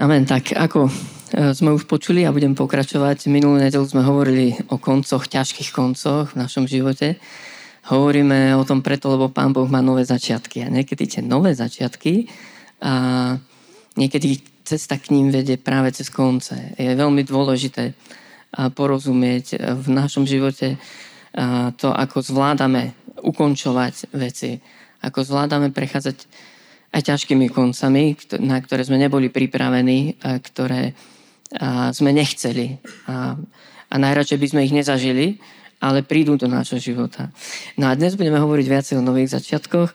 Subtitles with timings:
[0.00, 0.24] Amen.
[0.24, 0.92] Tak ako e,
[1.52, 6.40] sme už počuli a budem pokračovať, minulú nedelu sme hovorili o koncoch, ťažkých koncoch v
[6.40, 7.20] našom živote.
[7.92, 10.64] Hovoríme o tom preto, lebo Pán Boh má nové začiatky.
[10.64, 12.32] A niekedy tie nové začiatky
[12.80, 12.92] a
[14.00, 16.72] niekedy cesta k ním vedie práve cez konce.
[16.80, 17.92] Je veľmi dôležité
[18.72, 20.80] porozumieť v našom živote
[21.76, 24.56] to, ako zvládame ukončovať veci,
[25.04, 26.24] ako zvládame prechádzať
[26.94, 30.94] aj ťažkými koncami, na ktoré sme neboli pripravení, a ktoré
[31.90, 32.78] sme nechceli.
[33.10, 33.34] A,
[33.90, 35.42] a najradšej by sme ich nezažili,
[35.82, 37.34] ale prídu do nášho života.
[37.74, 39.90] No a dnes budeme hovoriť viacej o nových začiatkoch.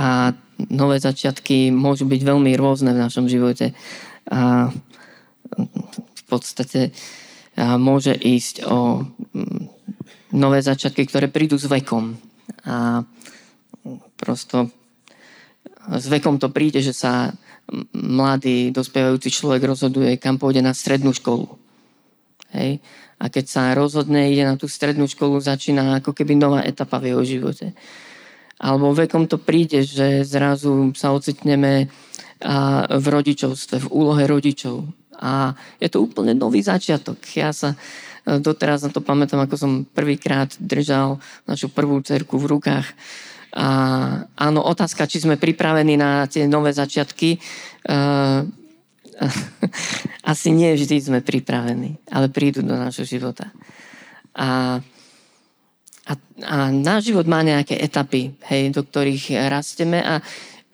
[0.00, 0.32] A
[0.72, 3.76] nové začiatky môžu byť veľmi rôzne v našom živote.
[4.32, 4.72] A
[5.92, 6.96] v podstate
[7.60, 9.04] a môže ísť o
[10.32, 12.16] nové začiatky, ktoré prídu s vekom.
[12.64, 13.04] A
[14.16, 14.72] prosto
[15.88, 17.32] s vekom to príde, že sa
[17.94, 21.54] mladý, dospievajúci človek rozhoduje, kam pôjde na strednú školu.
[22.52, 22.82] Hej?
[23.20, 27.14] A keď sa rozhodne, ide na tú strednú školu, začína ako keby nová etapa v
[27.14, 27.76] jeho živote.
[28.60, 31.88] Alebo vekom to príde, že zrazu sa ocitneme
[32.88, 34.88] v rodičovstve, v úlohe rodičov.
[35.20, 37.20] A je to úplne nový začiatok.
[37.36, 42.56] Ja sa e, doteraz na to pamätám, ako som prvýkrát držal našu prvú cerku v
[42.56, 42.88] rukách
[43.50, 43.66] a
[44.38, 47.42] áno, otázka, či sme pripravení na tie nové začiatky.
[47.82, 48.46] Uh,
[50.32, 53.52] asi nie vždy sme pripravení, ale prídu do nášho života.
[54.32, 54.80] A,
[56.06, 56.12] a,
[56.46, 60.22] a náš život má nejaké etapy, hej, do ktorých rasteme a,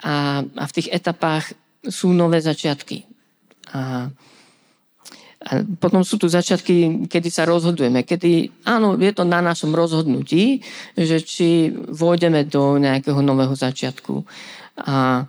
[0.04, 3.08] a, a v tých etapách sú nové začiatky.
[3.72, 4.12] A,
[5.46, 10.58] a potom sú tu začiatky, kedy sa rozhodujeme, kedy, áno, je to na našom rozhodnutí,
[10.98, 14.26] že či vôjdeme do nejakého nového začiatku
[14.82, 15.22] a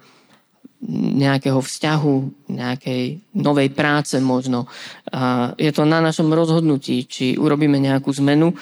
[1.17, 3.01] nejakého vzťahu, nejakej
[3.37, 4.65] novej práce možno.
[5.13, 8.57] A je to na našom rozhodnutí, či urobíme nejakú zmenu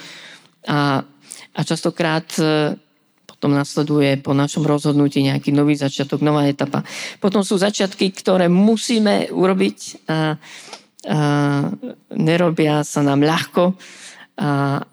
[0.68, 1.04] a,
[1.56, 2.76] a častokrát e,
[3.28, 6.88] potom nasleduje po našom rozhodnutí nejaký nový začiatok, nová etapa.
[7.20, 10.40] Potom sú začiatky, ktoré musíme urobiť a,
[12.10, 13.78] nerobia sa nám ľahko,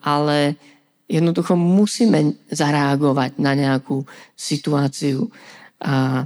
[0.04, 0.38] ale
[1.08, 4.04] jednoducho musíme zareagovať na nejakú
[4.36, 5.28] situáciu
[5.80, 6.24] a,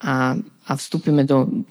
[0.00, 1.64] a, a vstúpime do,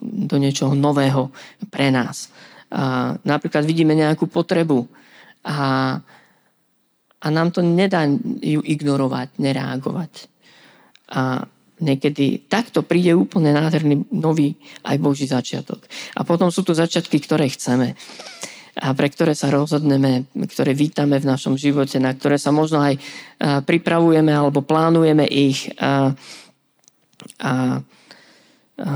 [0.00, 1.32] do niečoho nového
[1.72, 2.28] pre nás.
[2.68, 4.84] A napríklad vidíme nejakú potrebu
[5.44, 5.96] a,
[7.16, 8.04] a nám to nedá
[8.44, 10.12] ju ignorovať, nereagovať.
[11.16, 11.48] A
[11.78, 15.82] niekedy takto príde úplne nádherný nový aj Boží začiatok.
[16.18, 17.98] A potom sú tu začiatky, ktoré chceme
[18.78, 22.94] a pre ktoré sa rozhodneme, ktoré vítame v našom živote, na ktoré sa možno aj
[23.66, 25.66] pripravujeme alebo plánujeme ich.
[25.82, 26.14] A,
[27.42, 27.82] a,
[28.78, 28.90] a,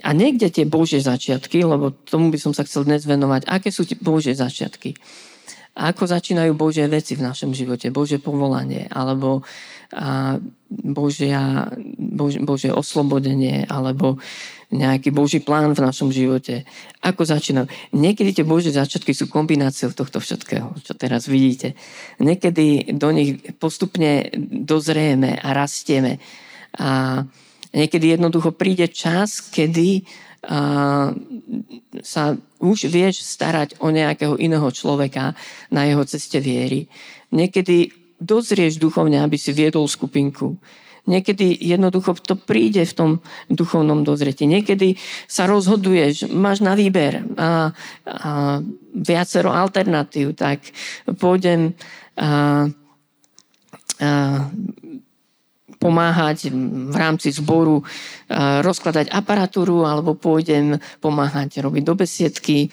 [0.00, 3.84] a niekde tie Božie začiatky, lebo tomu by som sa chcel dnes venovať, aké sú
[3.84, 4.96] tie Božie začiatky.
[5.78, 9.46] A ako začínajú Božie veci v našom živote, Božie povolanie, alebo
[9.94, 10.36] a
[10.68, 14.20] Božia, Bož, Božie oslobodenie alebo
[14.68, 16.68] nejaký Boží plán v našom živote.
[17.00, 17.72] Ako začínajú?
[17.96, 21.72] Niekedy tie Božie začiatky sú kombináciou tohto všetkého, čo teraz vidíte.
[22.20, 26.20] Niekedy do nich postupne dozrieme a rastieme.
[26.76, 27.24] A
[27.72, 30.04] niekedy jednoducho príde čas, kedy
[30.38, 31.10] a
[31.98, 35.34] sa už vieš starať o nejakého iného človeka
[35.66, 36.86] na jeho ceste viery.
[37.34, 40.58] Niekedy dozrieš duchovne, aby si viedol skupinku.
[41.08, 43.10] Niekedy jednoducho to príde v tom
[43.48, 44.44] duchovnom dozretí.
[44.44, 47.72] Niekedy sa rozhoduješ, máš na výber a,
[48.04, 48.30] a
[48.92, 50.68] viacero alternatív, tak
[51.16, 51.72] pôjdem
[52.12, 52.68] a,
[53.96, 54.10] a,
[55.78, 56.50] pomáhať
[56.90, 57.86] v rámci zboru,
[58.66, 62.68] rozkladať aparatúru, alebo pôjdem pomáhať robiť do besiedky,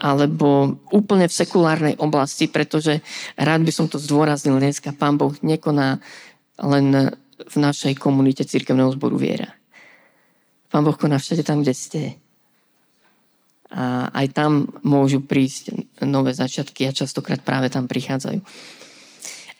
[0.00, 3.04] alebo úplne v sekulárnej oblasti, pretože
[3.36, 6.00] rád by som to zdôraznil dneska, Pán Boh nekoná
[6.56, 9.52] len v našej komunite církevného zboru viera.
[10.72, 12.02] Pán Boh koná všade tam, kde ste.
[13.72, 18.40] A aj tam môžu prísť nové začiatky a častokrát práve tam prichádzajú.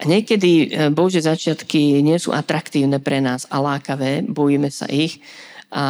[0.01, 5.21] A niekedy e, Bože začiatky nie sú atraktívne pre nás a lákavé, bojíme sa ich.
[5.73, 5.85] A,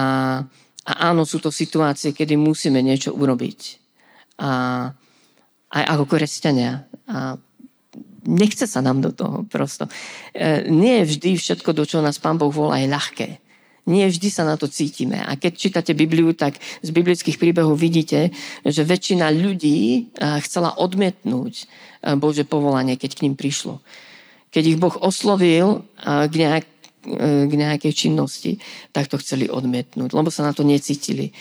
[0.86, 3.81] a áno, sú to situácie, kedy musíme niečo urobiť
[4.38, 4.50] a
[5.72, 6.84] aj ako kresťania.
[7.08, 7.40] A
[8.28, 9.88] nechce sa nám do toho prosto.
[10.32, 13.28] E, nie vždy všetko, do čoho nás Pán Boh volá, je ľahké.
[13.82, 15.18] Nie vždy sa na to cítime.
[15.18, 16.54] A keď čítate Bibliu, tak
[16.86, 18.30] z biblických príbehov vidíte,
[18.62, 20.00] že väčšina ľudí e,
[20.46, 21.64] chcela odmietnúť e,
[22.14, 23.82] Bože povolanie, keď k ním prišlo.
[24.52, 26.68] Keď ich Boh oslovil k nejak,
[27.08, 28.60] k nejakej činnosti,
[28.92, 31.32] tak to chceli odmietnúť, lebo sa na to necítili.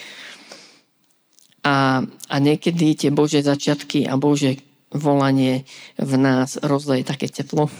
[1.62, 4.58] A, a niekedy tie Božie začiatky a Bože
[4.92, 5.64] volanie
[5.96, 7.72] v nás rozleje také teplo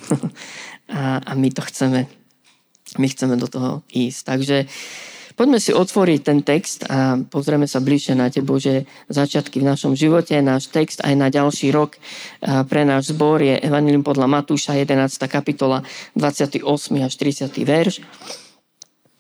[0.88, 2.08] a, a my to chceme.
[3.00, 4.22] My chceme do toho ísť.
[4.28, 4.58] Takže
[5.36, 9.96] poďme si otvoriť ten text a pozrieme sa bližšie na tie Bože začiatky v našom
[9.96, 10.40] živote.
[10.44, 11.96] Náš text aj na ďalší rok
[12.42, 15.08] pre náš zbor je Evangelium podľa Matúša 11.
[15.32, 15.84] kapitola
[16.20, 16.64] 28.
[17.00, 17.48] až 30.
[17.64, 18.04] verš,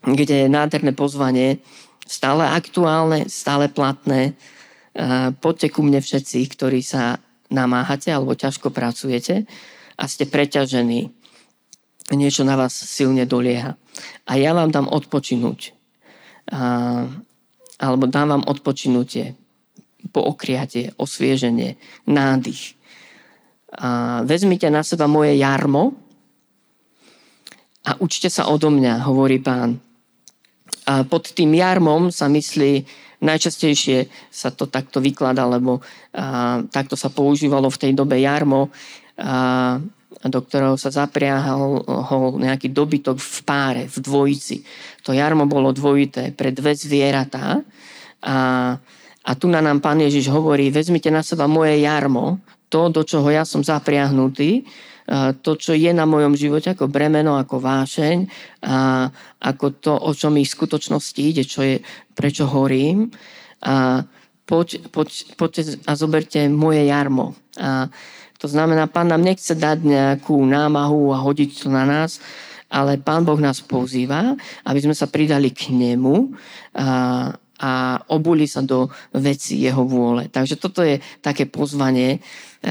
[0.04, 1.63] kde je nádherné pozvanie
[2.12, 4.36] stále aktuálne, stále platné.
[5.40, 9.48] Poďte ku mne všetci, ktorí sa namáhate alebo ťažko pracujete
[9.96, 11.08] a ste preťažení.
[12.12, 13.80] Niečo na vás silne dolieha.
[14.28, 15.72] A ja vám dám odpočinúť.
[16.52, 17.08] A,
[17.80, 19.40] alebo dám vám odpočinutie,
[20.12, 22.75] pookriatie, osvieženie, nádych.
[23.72, 25.96] A vezmite na seba moje jarmo
[27.88, 29.80] a učte sa odo mňa, hovorí pán.
[30.89, 32.85] A pod tým jarmom sa myslí,
[33.21, 35.79] najčastejšie sa to takto vyklada, lebo
[36.12, 38.73] a, takto sa používalo v tej dobe jarmo,
[39.21, 39.77] a,
[40.21, 44.62] do ktorého sa zapriahal ho nejaký dobytok v páre, v dvojici.
[45.06, 47.62] To jarmo bolo dvojité pre dve zvieratá
[48.21, 48.38] a,
[49.21, 52.38] a tu na nám pán Ježiš hovorí, vezmite na seba moje jarmo,
[52.69, 54.63] to, do čoho ja som zapriahnutý,
[55.44, 58.18] to, čo je na mojom živote ako bremeno, ako vášeň,
[58.63, 59.12] a
[59.44, 61.84] ako to, o čo mi v skutočnosti ide, čo je,
[62.16, 63.12] prečo horím.
[63.62, 64.08] A
[64.48, 67.36] poď, poď, poďte a zoberte moje jarmo.
[67.60, 67.92] A
[68.40, 72.18] to znamená, pán nám nechce dať nejakú námahu a hodiť to na nás,
[72.72, 76.34] ale pán Boh nás pozýva, aby sme sa pridali k nemu
[76.74, 76.88] a,
[77.60, 77.72] a
[78.10, 80.31] obuli sa do veci jeho vôle.
[80.31, 82.19] Takže toto je také pozvanie e,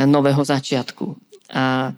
[0.09, 1.15] nového začiatku.
[1.53, 1.93] A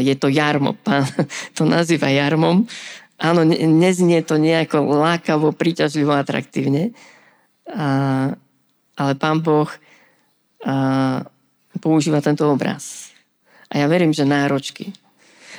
[0.00, 0.76] je to jarmo.
[0.84, 1.08] Pán
[1.56, 2.68] to nazýva jarmom.
[3.14, 6.90] Áno, neznie to nejako lákavo, príťažlivo, atraktívne,
[7.70, 8.34] a,
[8.98, 9.70] ale pán Boh
[10.66, 11.22] a,
[11.78, 13.14] používa tento obraz.
[13.70, 14.90] A ja verím, že náročky.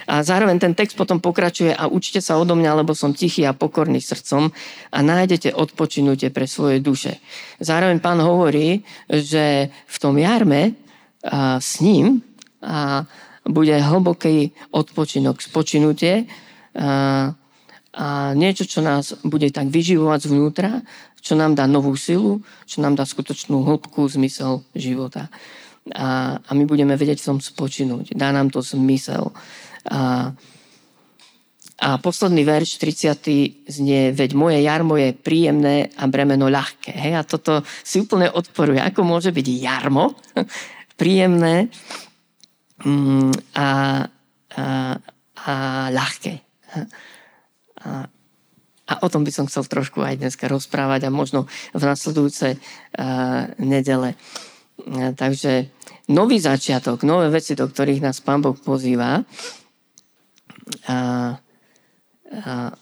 [0.05, 3.57] A zároveň ten text potom pokračuje a učte sa odo mňa, lebo som tichý a
[3.57, 4.53] pokorný srdcom
[4.93, 7.17] a nájdete odpočinutie pre svoje duše.
[7.57, 10.77] Zároveň pán hovorí, že v tom jarme
[11.25, 12.21] a, s ním
[12.61, 13.07] a,
[13.45, 16.25] bude hlboký odpočinok, spočinutie
[16.73, 17.31] a,
[17.93, 20.81] a niečo, čo nás bude tak vyživovať zvnútra,
[21.21, 25.29] čo nám dá novú silu, čo nám dá skutočnú hĺbku, zmysel života.
[25.93, 28.17] A, a my budeme vedieť v tom spočinúť.
[28.17, 29.33] Dá nám to zmysel.
[29.89, 30.33] A,
[31.81, 33.69] a posledný verš, 30.
[33.69, 36.93] znie, veď moje jarmo je príjemné a bremeno ľahké.
[36.93, 37.13] Hej?
[37.17, 38.81] A toto si úplne odporuje.
[38.81, 40.17] Ako môže byť jarmo
[41.01, 41.69] príjemné
[42.83, 43.69] a,
[44.55, 44.65] a,
[45.35, 45.53] a
[45.95, 46.33] ľahké.
[47.85, 48.09] A,
[48.85, 53.49] a o tom by som chcel trošku aj dneska rozprávať a možno v nasledujúce uh,
[53.57, 54.13] nedele.
[54.81, 55.71] Uh, takže
[56.11, 59.23] nový začiatok, nové veci, do ktorých nás Pán Boh pozýva,
[60.85, 60.97] a, a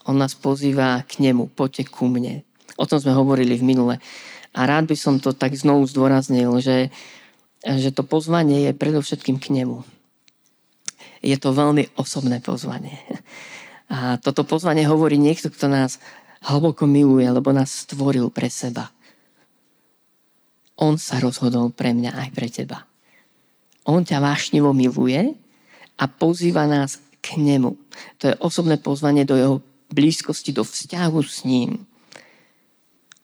[0.08, 2.42] on nás pozýva k nemu, poďte ku mne.
[2.80, 3.96] O tom sme hovorili v minule.
[4.54, 6.88] A rád by som to tak znovu zdôraznil, že
[7.64, 9.80] že to pozvanie je predovšetkým k nemu.
[11.24, 13.00] Je to veľmi osobné pozvanie.
[13.88, 15.96] A toto pozvanie hovorí niekto, kto nás
[16.44, 18.92] hlboko miluje, lebo nás stvoril pre seba.
[20.76, 22.84] On sa rozhodol pre mňa aj pre teba.
[23.88, 25.36] On ťa vášnivo miluje
[25.96, 27.76] a pozýva nás k nemu.
[28.20, 29.56] To je osobné pozvanie do jeho
[29.88, 31.88] blízkosti, do vzťahu s ním.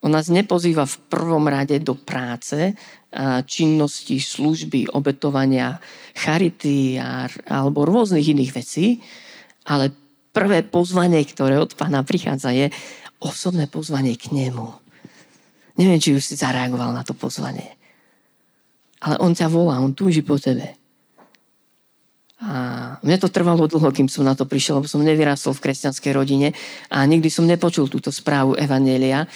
[0.01, 2.73] On nás nepozýva v prvom rade do práce,
[3.43, 5.83] činnosti, služby, obetovania,
[6.15, 9.03] charity a, alebo rôznych iných vecí,
[9.67, 9.91] ale
[10.31, 12.71] prvé pozvanie, ktoré od pána prichádza, je
[13.19, 14.73] osobné pozvanie k nemu.
[15.77, 17.77] Neviem, či už si zareagoval na to pozvanie.
[19.01, 20.80] Ale on ťa volá, on túži po tebe.
[22.41, 26.11] A mne to trvalo dlho, kým som na to prišiel, lebo som nevyrastol v kresťanskej
[26.17, 26.57] rodine
[26.89, 29.29] a nikdy som nepočul túto správu Evanielia.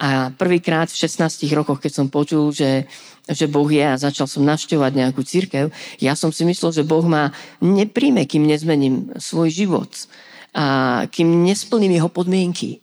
[0.00, 2.88] A prvýkrát v 16 rokoch, keď som počul, že,
[3.28, 5.68] že Boh je a začal som navštevovať nejakú církev,
[6.00, 9.92] ja som si myslel, že Boh ma nepríjme, kým nezmením svoj život.
[10.56, 12.80] A kým nesplním jeho podmienky.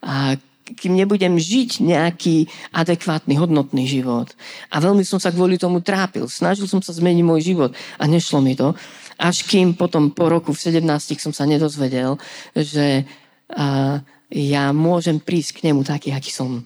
[0.00, 0.40] A
[0.76, 4.32] kým nebudem žiť nejaký adekvátny, hodnotný život.
[4.70, 6.30] A veľmi som sa kvôli tomu trápil.
[6.30, 8.76] Snažil som sa zmeniť môj život a nešlo mi to.
[9.20, 10.80] Až kým potom po roku v 17
[11.20, 12.16] som sa nedozvedel,
[12.56, 13.04] že
[13.52, 14.00] a,
[14.32, 16.64] ja môžem prísť k nemu taký, aký som.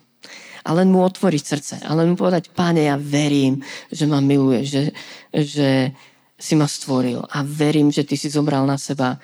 [0.64, 1.74] A len mu otvoriť srdce.
[1.82, 4.82] A len mu povedať, páne, ja verím, že ma miluje, že,
[5.34, 5.92] že
[6.38, 7.20] si ma stvoril.
[7.26, 9.18] A verím, že ty si zobral na seba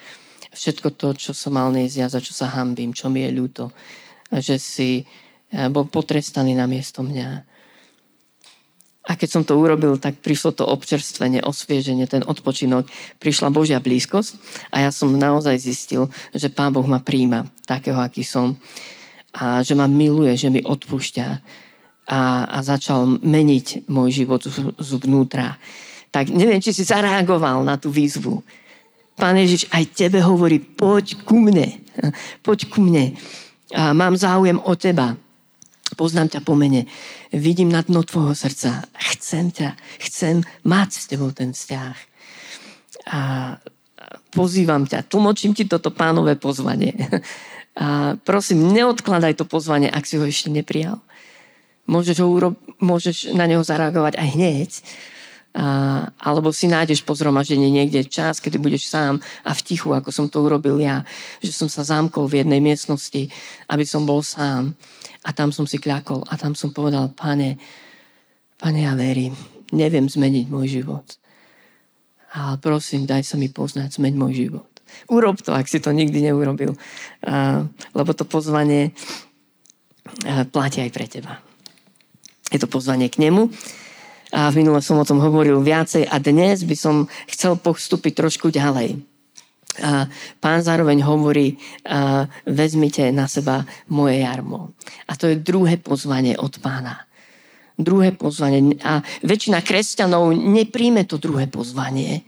[0.50, 3.70] všetko to, čo som mal ja, za čo sa hambím, čo mi je ľúto,
[4.34, 5.06] že si
[5.50, 7.49] bol potrestaný na miesto mňa.
[9.08, 12.84] A keď som to urobil, tak prišlo to občerstvenie, osvieženie, ten odpočinok.
[13.16, 14.36] Prišla Božia blízkosť
[14.68, 18.60] a ja som naozaj zistil, že Pán Boh ma príjma takého, aký som.
[19.32, 21.26] A že ma miluje, že mi odpúšťa.
[22.10, 24.42] A, a začal meniť môj život
[24.76, 25.56] zvnútra.
[26.10, 28.42] Tak neviem, či si zareagoval na tú výzvu.
[29.16, 31.80] Pán Ježiš aj tebe hovorí, poď ku mne.
[32.44, 33.16] Poď ku mne.
[33.70, 35.16] A mám záujem o teba
[35.96, 36.90] poznám ťa po mene,
[37.34, 41.96] vidím na dno tvojho srdca, chcem ťa, chcem mať s tebou ten vzťah.
[43.10, 43.20] A
[44.30, 46.94] pozývam ťa, tlmočím ti toto pánové pozvanie.
[47.80, 50.98] A prosím, neodkladaj to pozvanie, ak si ho ešte neprijal.
[51.86, 54.70] Môžeš, ho uro- môžeš na neho zareagovať aj hneď,
[55.50, 55.66] a,
[56.22, 60.26] alebo si nájdeš po zhromaždení niekde čas, kedy budeš sám a v tichu, ako som
[60.30, 61.02] to urobil ja,
[61.42, 63.26] že som sa zamkol v jednej miestnosti,
[63.66, 64.78] aby som bol sám.
[65.24, 67.60] A tam som si kľakol a tam som povedal, pane,
[68.56, 69.36] pane, ja verím,
[69.70, 71.04] neviem zmeniť môj život.
[72.30, 74.70] Ale prosím, daj sa mi poznať, zmeň môj život.
[75.10, 76.74] Urob to, ak si to nikdy neurobil.
[77.26, 78.96] A, lebo to pozvanie
[80.50, 81.38] platí aj pre teba.
[82.50, 83.52] Je to pozvanie k nemu
[84.30, 88.50] a v minule som o tom hovoril viacej a dnes by som chcel postúpiť trošku
[88.50, 89.09] ďalej.
[90.42, 91.54] Pán zároveň hovorí,
[92.44, 94.74] vezmite na seba moje jarmo.
[95.06, 97.06] A to je druhé pozvanie od pána.
[97.80, 98.76] Druhé pozvanie.
[98.84, 102.26] A väčšina kresťanov nepríjme to druhé pozvanie.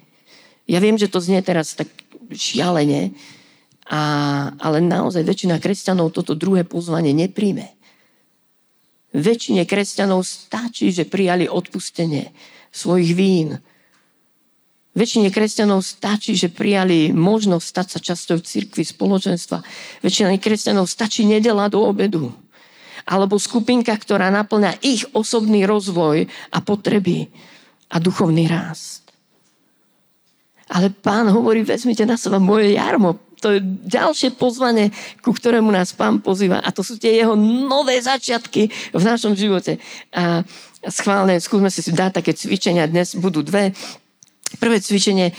[0.70, 1.90] Ja viem, že to znie teraz tak
[2.32, 3.12] šialene,
[3.90, 4.00] a,
[4.56, 7.68] ale naozaj väčšina kresťanov toto druhé pozvanie nepríjme.
[9.12, 12.32] Väčšine kresťanov stačí, že prijali odpustenie
[12.72, 13.60] svojich vín.
[14.92, 19.64] Väčšine kresťanov stačí, že prijali možnosť stať sa časťou cirkvi, spoločenstva.
[20.04, 22.28] Väčšina kresťanov stačí nedela do obedu.
[23.08, 27.32] Alebo skupinka, ktorá naplňa ich osobný rozvoj a potreby
[27.88, 29.08] a duchovný rást.
[30.68, 35.90] Ale pán hovorí, vezmite na seba moje jarmo, to je ďalšie pozvanie, ku ktorému nás
[35.90, 36.62] pán pozýva.
[36.62, 39.82] A to sú tie jeho nové začiatky v našom živote.
[40.14, 40.46] A
[40.86, 42.86] schválne, skúsme si dať také cvičenia.
[42.86, 43.74] Dnes budú dve.
[44.60, 45.32] Prvé cvičenie,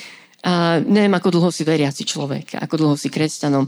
[0.43, 3.65] a neviem, ako dlho si veriaci človek, ako dlho si kresťanom,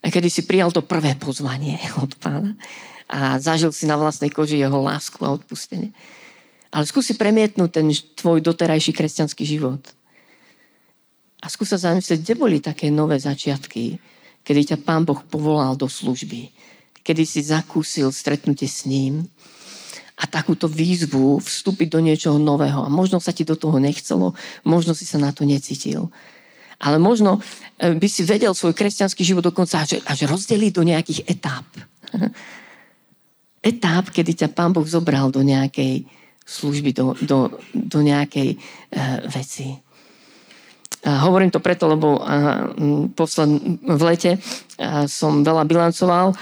[0.00, 2.54] a kedy si prijal to prvé pozvanie od pána
[3.06, 5.94] a zažil si na vlastnej koži jeho lásku a odpustenie.
[6.74, 7.86] Ale skúsi premietnúť ten
[8.18, 9.82] tvoj doterajší kresťanský život
[11.40, 14.02] a skús sa zamyslieť, kde boli také nové začiatky,
[14.42, 16.50] kedy ťa Pán Boh povolal do služby,
[17.06, 19.30] kedy si zakúsil stretnutie s ním
[20.16, 22.84] a takúto výzvu vstúpiť do niečoho nového.
[22.84, 24.32] A možno sa ti do toho nechcelo,
[24.64, 26.08] možno si sa na to necítil.
[26.80, 27.40] Ale možno
[27.76, 31.68] e, by si vedel svoj kresťanský život dokonca až, až rozdeliť do nejakých etáp.
[33.70, 36.08] etáp, kedy ťa Pán Boh zobral do nejakej
[36.46, 39.74] služby, do, do, do nejakej uh, veci.
[41.04, 42.18] Hovorím to preto, lebo
[43.14, 44.32] posled, v lete
[45.06, 46.34] som veľa bilancoval.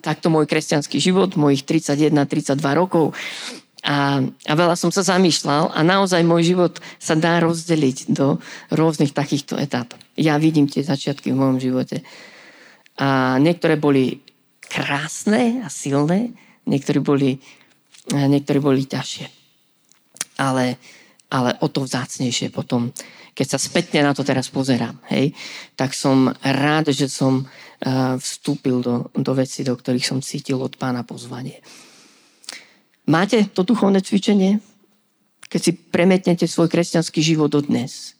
[0.00, 3.12] Takto môj kresťanský život, mojich 31-32 rokov.
[3.88, 8.42] A, a veľa som sa zamýšľal a naozaj môj život sa dá rozdeliť do
[8.74, 9.94] rôznych takýchto etap.
[10.18, 12.02] Ja vidím tie začiatky v mojom živote.
[12.98, 14.20] A niektoré boli
[14.66, 16.34] krásne a silné,
[16.66, 17.38] niektoré boli,
[18.10, 19.30] niektoré boli ťažšie.
[20.42, 20.74] Ale,
[21.28, 22.92] ale o to vzácnejšie potom
[23.38, 25.30] keď sa spätne na to teraz pozerám, hej,
[25.78, 30.74] tak som rád, že som uh, vstúpil do, do veci, do ktorých som cítil od
[30.74, 31.62] pána pozvanie.
[33.06, 34.58] Máte to duchovné cvičenie?
[35.46, 38.18] Keď si premietnete svoj kresťanský život do dnes.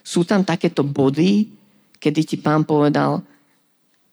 [0.00, 1.52] Sú tam takéto body,
[2.00, 3.20] kedy ti pán povedal,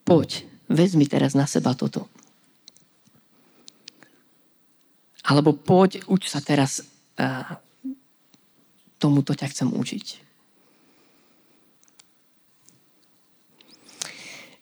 [0.04, 2.12] poď, vezmi teraz na seba toto.
[5.24, 6.84] Alebo poď, uč sa teraz,
[7.16, 7.63] uh,
[9.04, 10.32] tomuto ťa chcem učiť.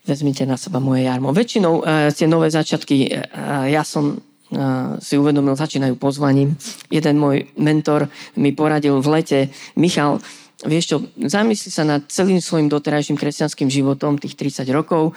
[0.01, 1.31] vezmite na seba moje jarmo.
[1.31, 6.57] Väčšinou uh, tie nové začiatky, uh, ja som uh, si uvedomil, začínajú pozvaním.
[6.89, 9.39] Jeden môj mentor mi poradil v lete,
[9.77, 10.17] Michal,
[10.65, 15.13] vieš čo, zamysli sa nad celým svojim doterajším kresťanským životom, tých 30 rokov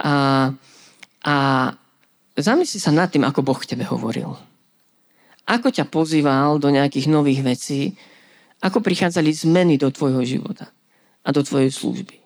[0.00, 0.48] a,
[1.24, 1.36] a
[2.36, 4.36] zamysli sa nad tým, ako Boh k tebe hovoril.
[5.46, 7.94] Ako ťa pozýval do nejakých nových vecí,
[8.60, 10.72] ako prichádzali zmeny do tvojho života
[11.22, 12.16] a do tvojej služby.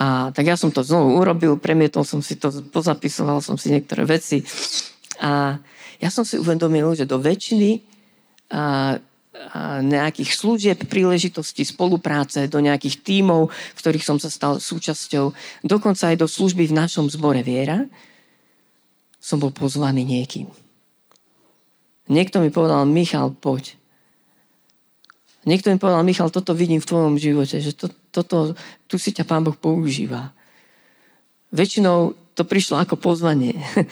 [0.00, 4.08] A tak ja som to znovu urobil, premietol som si to, pozapisoval som si niektoré
[4.08, 4.40] veci.
[5.20, 5.60] A
[6.00, 7.84] ja som si uvedomil, že do väčšiny
[8.48, 8.96] a,
[9.80, 13.48] nejakých služieb, príležitostí, spolupráce, do nejakých tímov,
[13.78, 15.32] ktorých som sa stal súčasťou,
[15.64, 17.88] dokonca aj do služby v našom zbore Viera,
[19.16, 20.48] som bol pozvaný niekým.
[22.10, 23.79] Niekto mi povedal, Michal, poď.
[25.48, 28.52] Niekto mi povedal, Michal, toto vidím v tvojom živote, že to, toto,
[28.84, 30.36] tu si ťa Pán Boh používa.
[31.48, 33.56] Väčšinou to prišlo ako pozvanie.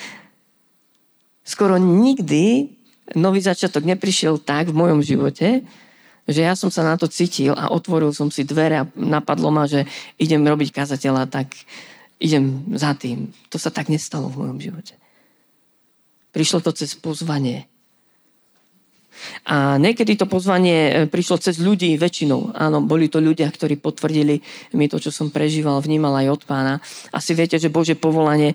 [1.52, 2.68] Skoro nikdy
[3.16, 5.64] nový začiatok neprišiel tak v mojom živote,
[6.28, 9.64] že ja som sa na to cítil a otvoril som si dvere a napadlo ma,
[9.64, 9.88] že
[10.20, 11.56] idem robiť kazateľa, tak
[12.20, 13.32] idem za tým.
[13.48, 14.94] To sa tak nestalo v mojom živote.
[16.36, 17.64] Prišlo to cez pozvanie.
[19.48, 22.54] A niekedy to pozvanie e, prišlo cez ľudí väčšinou.
[22.54, 24.40] Áno, boli to ľudia, ktorí potvrdili
[24.76, 26.74] mi to, čo som prežíval, vnímal aj od pána.
[27.14, 28.54] Asi viete, že Bože povolanie,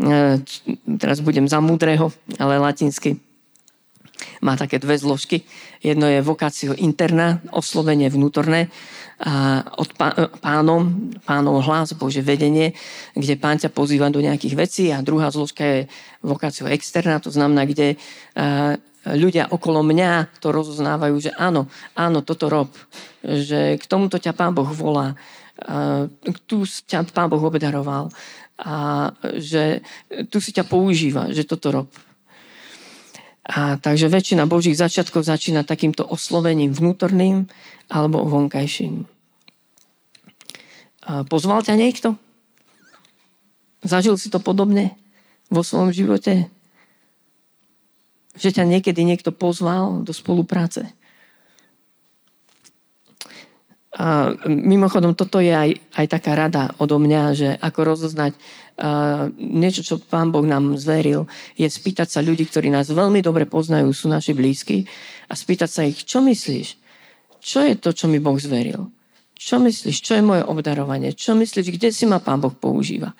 [0.00, 0.40] e,
[0.98, 3.18] teraz budem za múdreho, ale latinsky,
[4.40, 5.42] má také dve zložky.
[5.82, 8.70] Jedno je vokácio interna, oslovenie vnútorné,
[9.14, 9.94] a od
[10.42, 12.74] pánom, pánov hlas, Bože vedenie,
[13.14, 15.78] kde pán ťa pozýva do nejakých vecí a druhá zložka je
[16.18, 17.94] vokácio externa, to znamená, kde
[19.04, 22.72] ľudia okolo mňa to rozoznávajú, že áno, áno, toto rob.
[23.20, 25.12] Že k tomuto ťa Pán Boh volá.
[25.60, 26.08] A
[26.48, 28.08] tu ťa Pán Boh obdaroval.
[28.56, 29.84] A že
[30.32, 31.88] tu si ťa používa, že toto rob.
[33.44, 37.44] A takže väčšina Božích začiatkov začína takýmto oslovením vnútorným
[37.92, 39.04] alebo vonkajším.
[41.04, 42.16] A pozval ťa niekto?
[43.84, 44.96] Zažil si to podobne
[45.52, 46.48] vo svojom živote?
[48.34, 50.90] Že ťa niekedy niekto pozval do spolupráce.
[53.94, 59.86] A mimochodom, toto je aj, aj taká rada odo mňa, že ako rozoznať uh, niečo,
[59.86, 64.10] čo Pán Boh nám zveril, je spýtať sa ľudí, ktorí nás veľmi dobre poznajú, sú
[64.10, 64.82] naši blízki,
[65.30, 66.74] a spýtať sa ich, čo myslíš?
[67.38, 68.90] Čo je to, čo mi Boh zveril?
[69.38, 69.96] Čo myslíš?
[70.02, 71.14] Čo je moje obdarovanie?
[71.14, 71.70] Čo myslíš?
[71.70, 73.14] Kde si ma Pán Boh používa?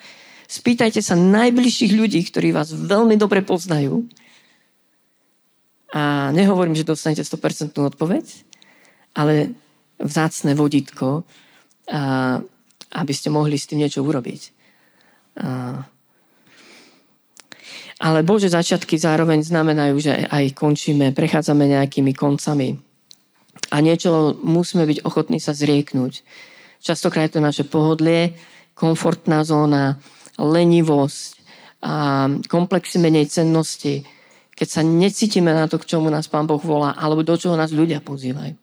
[0.50, 4.10] Spýtajte sa najbližších ľudí, ktorí vás veľmi dobre poznajú
[5.94, 8.26] a nehovorím, že dostanete 100% odpoveď,
[9.14, 9.54] ale
[10.02, 11.22] vzácne vodítko,
[11.86, 12.42] a,
[12.94, 14.40] aby ste mohli s tým niečo urobiť.
[15.38, 15.86] A,
[18.02, 22.74] ale Bože začiatky zároveň znamenajú, že aj končíme, prechádzame nejakými koncami.
[23.70, 26.26] A niečo musíme byť ochotní sa zrieknúť.
[26.82, 28.34] Častokrát je to naše pohodlie,
[28.74, 30.02] komfortná zóna,
[30.42, 31.44] lenivosť,
[31.84, 34.08] a komplexy menej cennosti,
[34.54, 37.74] keď sa necítime na to, k čomu nás Pán Boh volá, alebo do čoho nás
[37.74, 38.54] ľudia pozývajú.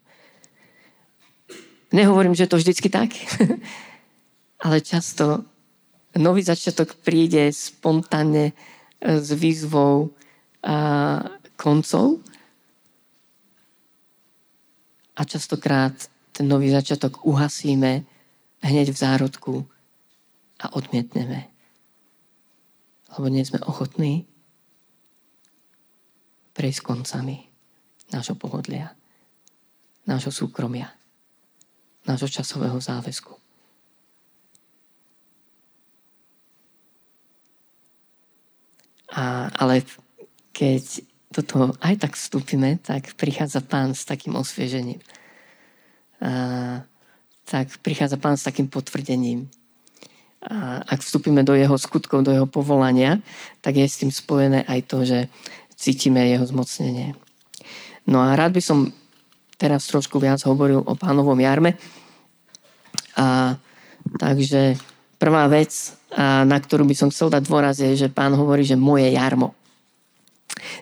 [1.92, 3.12] Nehovorím, že to vždycky tak,
[4.64, 5.44] ale často
[6.16, 8.54] nový začiatok príde spontánne e,
[9.20, 10.16] s výzvou
[10.64, 10.78] a
[11.60, 12.22] koncov
[15.18, 15.94] a častokrát
[16.32, 18.08] ten nový začiatok uhasíme
[18.64, 19.54] hneď v zárodku
[20.62, 21.50] a odmietneme.
[23.18, 24.31] Lebo nie sme ochotní
[26.52, 27.52] prejsť koncami
[28.12, 28.92] nášho pohodlia,
[30.04, 30.92] nášho súkromia,
[32.04, 33.34] nášho časového záväzku.
[39.12, 39.84] A, ale
[40.56, 45.00] keď do toho aj tak vstúpime, tak prichádza pán s takým osviežením.
[46.24, 46.84] A,
[47.44, 49.52] tak prichádza pán s takým potvrdením.
[50.42, 53.20] A ak vstúpime do jeho skutkov, do jeho povolania,
[53.60, 55.20] tak je s tým spojené aj to, že
[55.82, 57.18] cítime jeho zmocnenie.
[58.06, 58.94] No a rád by som
[59.58, 61.78] teraz trošku viac hovoril o pánovom jarme.
[63.18, 63.58] A,
[64.22, 64.78] takže
[65.18, 68.78] prvá vec, a, na ktorú by som chcel dať dôraz, je, že pán hovorí, že
[68.78, 69.58] moje jarmo.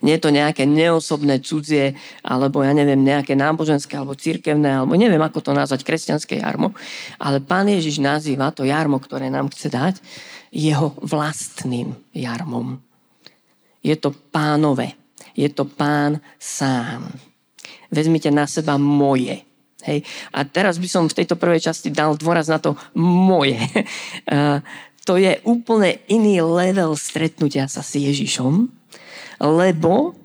[0.04, 5.22] Nie je to nejaké neosobné, cudzie, alebo ja neviem, nejaké náboženské, alebo cirkevné, alebo neviem,
[5.22, 6.76] ako to nazvať, kresťanské jarmo.
[7.16, 9.96] Ale pán Ježiš nazýva to jarmo, ktoré nám chce dať,
[10.52, 12.89] jeho vlastným jarmom.
[13.84, 14.96] Je to pánové.
[15.36, 17.08] Je to pán sám.
[17.92, 19.42] Vezmite na seba moje.
[19.88, 20.04] Hej.
[20.36, 23.56] A teraz by som v tejto prvej časti dal dôraz na to moje.
[25.08, 28.68] to je úplne iný level stretnutia sa s Ježišom,
[29.40, 30.20] lebo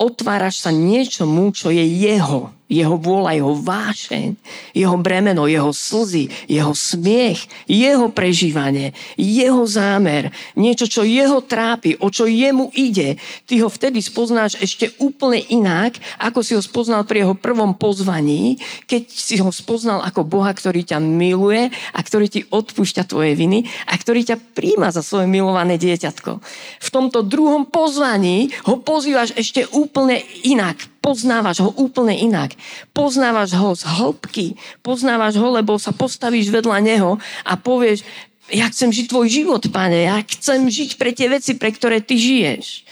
[0.00, 4.28] otváraš sa niečomu, čo je jeho jeho vôľa, jeho vášeň,
[4.74, 12.10] jeho bremeno, jeho slzy, jeho smiech, jeho prežívanie, jeho zámer, niečo, čo jeho trápi, o
[12.10, 17.22] čo jemu ide, ty ho vtedy spoznáš ešte úplne inak, ako si ho spoznal pri
[17.22, 18.58] jeho prvom pozvaní,
[18.90, 23.70] keď si ho spoznal ako Boha, ktorý ťa miluje a ktorý ti odpúšťa tvoje viny
[23.86, 26.42] a ktorý ťa príjma za svoje milované dieťatko.
[26.82, 32.58] V tomto druhom pozvaní ho pozývaš ešte úplne inak, poznávaš ho úplne inak.
[32.90, 34.46] Poznávaš ho z hĺbky.
[34.82, 38.02] Poznávaš ho, lebo sa postavíš vedľa neho a povieš,
[38.50, 42.18] ja chcem žiť tvoj život, pane, ja chcem žiť pre tie veci, pre ktoré ty
[42.18, 42.86] žiješ.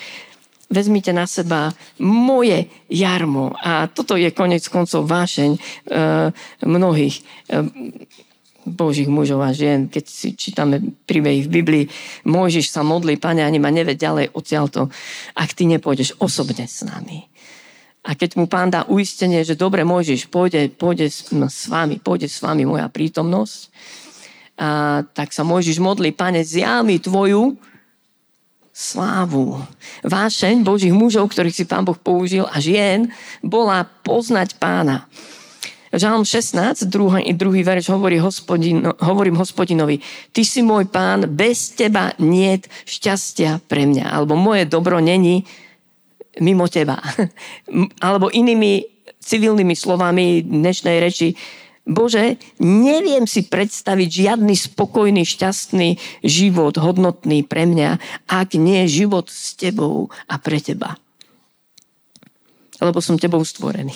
[0.71, 1.71] Vezmite na seba
[2.03, 3.55] moje jarmo.
[3.63, 5.61] A toto je konec koncov vášeň e,
[6.67, 7.23] mnohých.
[7.51, 7.63] E,
[8.65, 11.85] Božích mužov a žien, keď si čítame príbehy v Biblii,
[12.25, 14.89] môžeš sa modliť, pane, ani ma neved ďalej odtiaľto,
[15.37, 17.29] ak ty nepôjdeš osobne s nami.
[18.05, 21.33] A keď mu pán dá uistenie, že dobre môžeš, pôjde, pôjde s,
[21.73, 23.73] vami, pôjde s vami moja prítomnosť,
[24.61, 27.57] a, tak sa môžeš modliť, pane, zjavmi tvoju
[28.75, 29.63] slávu.
[30.05, 33.09] Vášeň Božích mužov, ktorých si pán Boh použil a žien,
[33.41, 35.09] bola poznať pána.
[35.95, 40.03] Žalm 16, druhý, druhý verš hovorí hospodin, hovorím hospodinovi,
[40.35, 44.11] ty si môj pán, bez teba niet šťastia pre mňa.
[44.11, 45.47] Alebo moje dobro není
[46.41, 46.99] mimo teba.
[48.07, 48.87] Alebo inými
[49.21, 51.35] civilnými slovami dnešnej reči,
[51.85, 59.53] Bože, neviem si predstaviť žiadny spokojný, šťastný život, hodnotný pre mňa, ak nie život s
[59.53, 60.97] tebou a pre teba.
[62.81, 63.93] Lebo som tebou stvorený.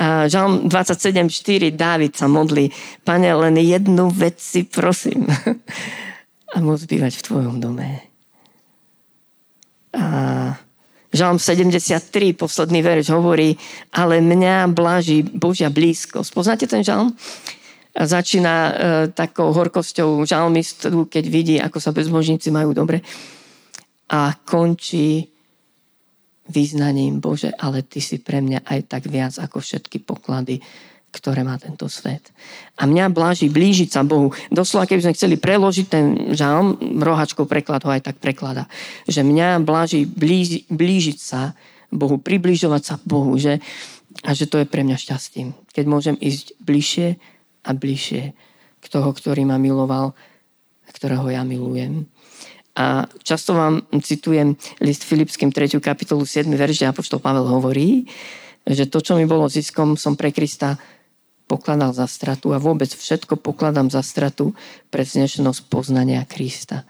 [0.00, 2.72] Žalm 27.4 Dávid sa modlí,
[3.04, 5.28] pane, len jednu vec si prosím
[6.54, 8.08] a môcť bývať v tvojom dome.
[9.92, 10.04] A
[11.10, 13.58] Žalm 73, posledný verš hovorí,
[13.90, 16.30] ale mňa bláži Božia blízkosť.
[16.30, 17.10] Poznáte ten žalm?
[17.90, 18.72] Začína e,
[19.10, 23.02] takou horkosťou žalmistu, keď vidí, ako sa bezbožníci majú dobre.
[24.06, 25.26] A končí
[26.46, 30.62] význaním, Bože, ale Ty si pre mňa aj tak viac ako všetky poklady,
[31.10, 32.30] ktoré má tento svet.
[32.78, 34.30] A mňa bláži blížiť sa Bohu.
[34.48, 36.06] Doslova, keby sme chceli preložiť ten
[36.38, 38.70] žalm, rohačkou preklad ho aj tak preklada,
[39.10, 41.58] že mňa bláži blíži, blížiť sa
[41.90, 43.58] Bohu, približovať sa Bohu, že,
[44.22, 45.58] a že to je pre mňa šťastím.
[45.74, 47.18] Keď môžem ísť bližšie
[47.66, 48.22] a bližšie
[48.80, 50.14] k toho, ktorý ma miloval
[50.86, 52.06] a ktorého ja milujem.
[52.78, 55.82] A často vám citujem list Filipským 3.
[55.82, 56.46] kapitolu 7.
[56.54, 58.06] verš, kde Apoštol Pavel hovorí,
[58.62, 60.78] že to, čo mi bolo ziskom, som pre Krista
[61.50, 64.54] pokladal za stratu a vôbec všetko pokladám za stratu
[64.94, 66.86] pre znešenosť poznania Krista.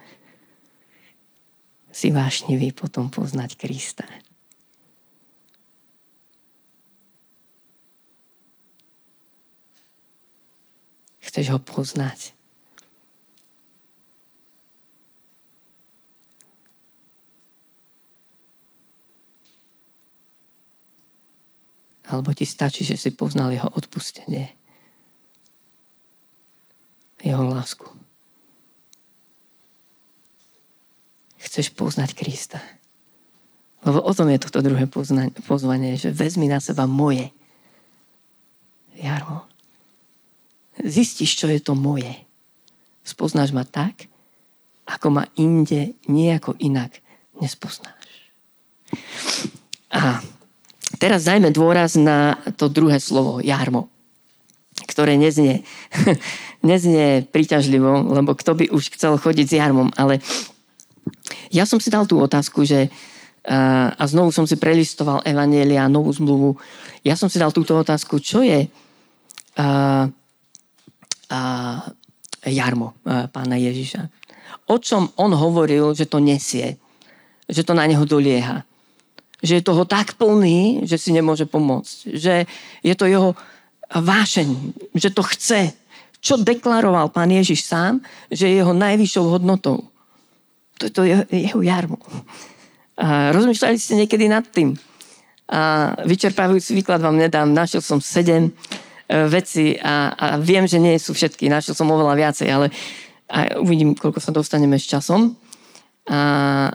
[1.88, 4.04] Si vášnivý potom poznať Krista.
[11.24, 12.36] Chceš ho poznať.
[22.10, 24.50] Alebo ti stačí, že si poznal jeho odpustenie.
[27.22, 27.86] Jeho lásku.
[31.38, 32.58] Chceš poznať Krista.
[33.86, 34.84] Lebo o tom je toto druhé
[35.46, 37.32] pozvanie, že vezmi na seba moje
[39.00, 39.48] jarmo.
[40.76, 42.12] Zistíš, čo je to moje.
[43.00, 44.10] Spoznáš ma tak,
[44.84, 47.00] ako ma inde nejako inak
[47.40, 48.28] nespoznáš.
[49.88, 50.20] A
[51.00, 53.88] Teraz dajme dôraz na to druhé slovo, jarmo,
[54.84, 55.64] ktoré neznie,
[56.60, 60.20] neznie príťažlivo, lebo kto by už chcel chodiť s jarmom, ale
[61.48, 62.92] ja som si dal tú otázku, že
[63.96, 66.60] a znovu som si prelistoval Evanielia, novú zmluvu.
[67.00, 68.68] Ja som si dal túto otázku, čo je
[69.56, 70.04] a,
[71.32, 71.40] a,
[72.44, 74.12] jarmo a, pána Ježiša.
[74.68, 76.76] O čom on hovoril, že to nesie,
[77.48, 78.60] že to na neho dolieha
[79.40, 81.96] že je toho tak plný, že si nemôže pomôcť.
[82.12, 82.34] Že
[82.84, 83.30] je to jeho
[83.90, 84.48] vášeň,
[84.94, 85.72] že to chce.
[86.20, 89.88] Čo deklaroval pán Ježiš sám, že je jeho najvyššou hodnotou.
[90.76, 91.96] To je to jeho, jeho jarmo.
[93.00, 94.76] A rozmýšľali ste niekedy nad tým.
[95.48, 97.48] A vyčerpávajúci výklad vám nedám.
[97.48, 98.52] Našiel som sedem e,
[99.26, 101.48] veci a, a viem, že nie sú všetky.
[101.48, 102.68] Našiel som oveľa viacej, ale
[103.30, 105.38] a uvidím, koľko sa dostaneme s časom.
[106.10, 106.20] A,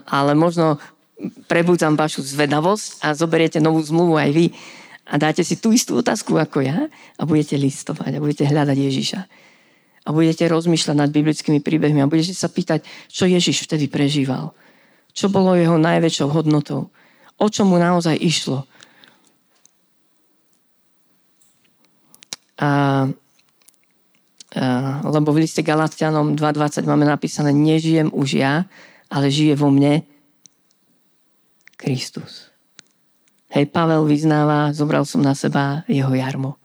[0.08, 0.80] ale možno
[1.48, 4.46] prebudzam vašu zvedavosť a zoberiete novú zmluvu aj vy
[5.06, 9.22] a dáte si tú istú otázku ako ja a budete listovať a budete hľadať Ježiša.
[10.06, 14.54] A budete rozmýšľať nad biblickými príbehmi a budete sa pýtať, čo Ježiš vtedy prežíval.
[15.16, 16.94] Čo bolo jeho najväčšou hodnotou.
[17.42, 18.70] O čo mu naozaj išlo.
[22.56, 22.72] A, a,
[25.06, 28.54] lebo v liste Galatianom 2.20 máme napísané, nežijem už ja,
[29.10, 30.06] ale žije vo mne
[31.86, 32.50] Kristus.
[33.54, 36.58] Hej, Pavel vyznáva, zobral som na seba jeho jarmo.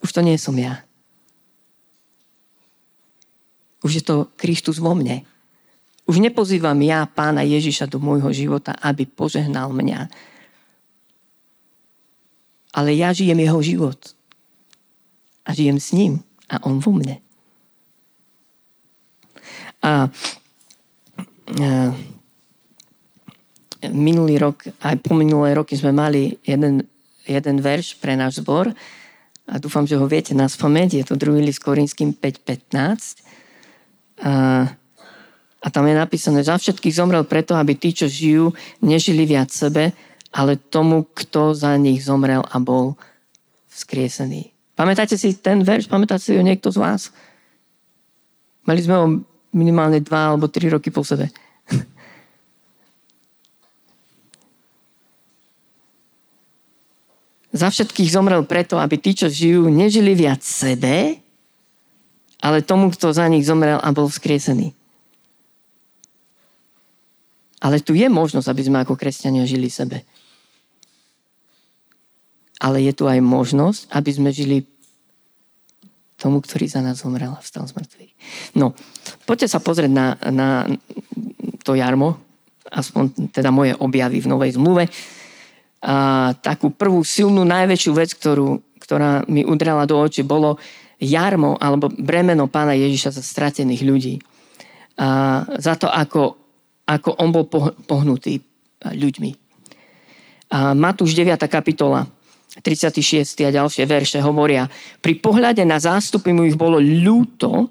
[0.00, 0.80] Už to nie som ja.
[3.84, 5.28] Už je to Kristus vo mne.
[6.08, 10.08] Už nepozývam ja pána Ježiša do môjho života, aby požehnal mňa,
[12.74, 14.00] ale ja žijem jeho život.
[15.44, 17.20] A žijem s ním a on vo mne.
[19.84, 20.08] A,
[21.52, 21.68] a
[23.94, 26.82] minulý rok, aj po minulé roky sme mali jeden,
[27.22, 28.74] jeden verš pre náš zbor
[29.46, 31.00] a dúfam, že ho viete na spomeň.
[31.00, 31.38] Je to 2.
[31.38, 33.22] list Korinským 5.15.
[34.24, 34.66] A,
[35.60, 38.50] a tam je napísané, za všetkých zomrel preto, aby tí, čo žijú,
[38.82, 39.94] nežili viac sebe,
[40.34, 42.98] ale tomu, kto za nich zomrel a bol
[43.70, 44.50] vzkriesený.
[44.74, 45.86] Pamätáte si ten verš?
[45.86, 47.14] Pamätáte si ho niekto z vás?
[48.66, 49.06] Mali sme ho
[49.54, 51.30] minimálne dva alebo tri roky po sebe.
[57.54, 61.22] Za všetkých zomrel preto, aby tí, čo žijú, nežili viac sebe,
[62.42, 64.74] ale tomu, kto za nich zomrel a bol vzkriesený.
[67.62, 70.02] Ale tu je možnosť, aby sme ako kresťania žili sebe
[72.64, 74.64] ale je tu aj možnosť, aby sme žili
[76.16, 78.12] tomu, ktorý za nás zomrel a vstal z mŕtvych.
[78.56, 78.72] No,
[79.28, 80.48] poďte sa pozrieť na, na
[81.60, 82.16] to jarmo,
[82.72, 84.88] aspoň teda moje objavy v Novej zmluve.
[86.40, 90.56] Takú prvú silnú, najväčšiu vec, ktorú, ktorá mi udrela do očí, bolo
[90.96, 94.14] jarmo alebo bremeno pána Ježiša za stratených ľudí.
[94.96, 96.38] A za to, ako,
[96.88, 97.44] ako on bol
[97.84, 98.40] pohnutý
[98.80, 99.30] ľuďmi.
[100.54, 101.36] A Matúš 9.
[101.50, 102.06] kapitola
[102.62, 103.42] 36.
[103.42, 104.70] a ďalšie verše hovoria,
[105.02, 107.66] pri pohľade na zástupy mu ich bolo ľúto,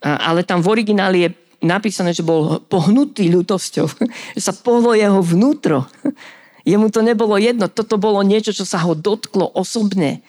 [0.00, 3.86] ale tam v origináli je napísané, že bol pohnutý ľútosťou,
[4.36, 5.84] že sa pohlo jeho vnútro.
[6.66, 10.26] Jemu to nebolo jedno, toto bolo niečo, čo sa ho dotklo osobne.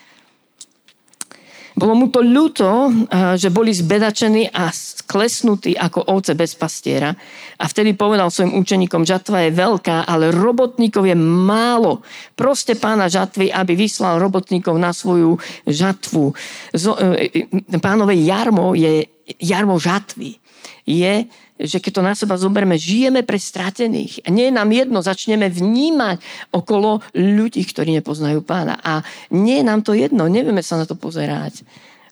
[1.78, 2.90] Bolo mu to ľúto,
[3.38, 7.14] že boli zbedačení a sklesnutí ako ovce bez pastiera.
[7.62, 12.02] A vtedy povedal svojim učeníkom, žatva je veľká, ale robotníkov je málo.
[12.34, 15.38] Proste pána žatvy, aby vyslal robotníkov na svoju
[15.70, 16.34] žatvu.
[16.74, 19.06] E, e, pánové jarmo je
[19.38, 20.42] jarmo žatvy.
[20.82, 24.22] Je že keď to na seba zoberme, žijeme pre stratených.
[24.26, 26.22] A nie je nám jedno, začneme vnímať
[26.54, 28.78] okolo ľudí, ktorí nepoznajú pána.
[28.86, 29.02] A
[29.34, 31.66] nie je nám to jedno, nevieme sa na to pozerať.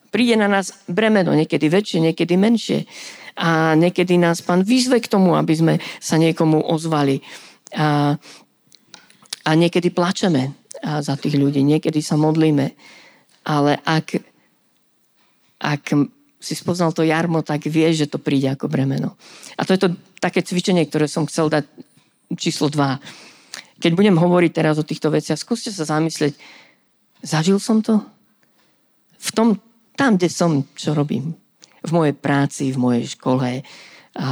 [0.10, 2.90] Príde na nás bremeno, niekedy väčšie, niekedy menšie.
[3.38, 7.22] A niekedy nás pán vyzve k tomu, aby sme sa niekomu ozvali.
[7.76, 8.18] A,
[9.46, 12.74] a niekedy plačeme za tých ľudí, niekedy sa modlíme.
[13.46, 14.18] Ale ak,
[15.62, 16.15] ak
[16.46, 19.18] si spoznal to jarmo, tak vieš, že to príde ako bremeno.
[19.58, 19.90] A to je to
[20.22, 21.66] také cvičenie, ktoré som chcel dať
[22.38, 23.82] číslo 2.
[23.82, 26.38] Keď budem hovoriť teraz o týchto veciach, skúste sa zamyslieť,
[27.26, 28.06] zažil som to?
[29.18, 29.58] V tom,
[29.98, 31.34] tam, kde som, čo robím.
[31.82, 33.66] V mojej práci, v mojej škole,
[34.16, 34.30] a,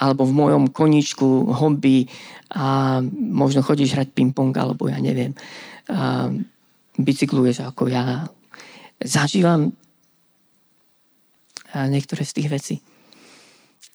[0.00, 2.08] alebo v mojom koničku, hobby
[2.50, 5.36] a možno chodíš hrať ping-pong, alebo ja neviem,
[5.92, 6.32] a,
[6.96, 8.26] bicykluješ ako ja.
[9.00, 9.76] Zažívam
[11.74, 12.74] niektoré z tých vecí.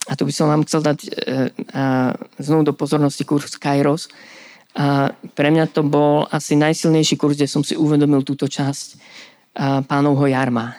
[0.06, 1.10] A tu by som vám chcel dať e,
[2.38, 4.08] znovu do pozornosti kurz Kairos.
[4.76, 9.00] A pre mňa to bol asi najsilnejší kurz, kde som si uvedomil túto časť
[9.88, 10.76] pánovho jarma.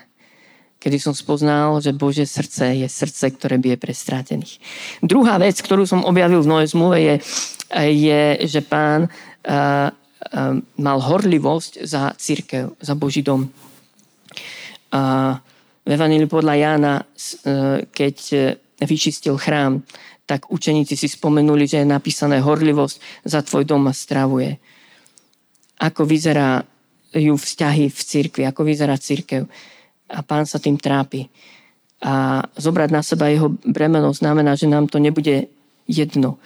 [0.77, 4.61] Kedy som spoznal, že Bože srdce je srdce, ktoré bije pre strátených.
[5.01, 7.15] Druhá vec, ktorú som objavil v Novej zmluve je,
[7.89, 9.09] je že pán
[10.77, 13.49] mal horlivosť za církev, za Boží dom.
[14.93, 15.41] A
[15.87, 17.05] v Evaníliu podľa Jána, e,
[17.87, 18.38] keď e,
[18.83, 19.87] vyčistil chrám,
[20.27, 24.59] tak učeníci si spomenuli, že je napísané horlivosť za tvoj dom a stravuje.
[25.79, 29.46] Ako vyzerajú vzťahy v cirkvi, ako vyzerá církev.
[30.11, 31.31] A pán sa tým trápi.
[32.03, 35.46] A zobrať na seba jeho bremeno znamená, že nám to nebude
[35.87, 36.42] jedno.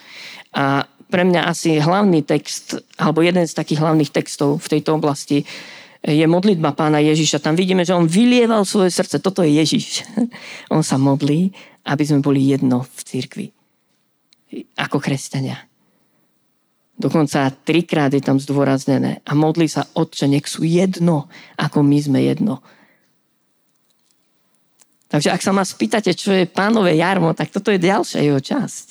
[0.53, 5.43] A pre mňa asi hlavný text, alebo jeden z takých hlavných textov v tejto oblasti
[6.01, 7.45] je modlitba pána Ježiša.
[7.45, 9.21] Tam vidíme, že on vylieval svoje srdce.
[9.21, 10.09] Toto je Ježiš.
[10.75, 11.53] On sa modlí,
[11.85, 13.47] aby sme boli jedno v cirkvi.
[14.81, 15.61] Ako kresťania.
[17.01, 19.21] Dokonca trikrát je tam zdôraznené.
[19.25, 22.65] A modlí sa, Otče, nech sú jedno, ako my sme jedno.
[25.11, 28.87] Takže ak sa ma spýtate, čo je pánové jarmo, tak toto je ďalšia jeho časť.